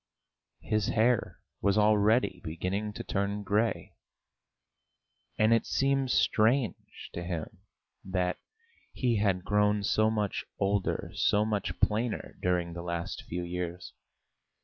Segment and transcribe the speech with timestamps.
[0.63, 3.93] His hair was already beginning to turn grey.
[5.37, 7.59] And it seemed strange to him
[8.03, 8.39] that
[8.93, 13.93] he had grown so much older, so much plainer during the last few years.